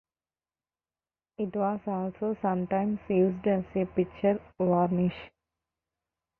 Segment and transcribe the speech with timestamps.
[1.37, 5.29] It was also sometimes used as a picture varnish.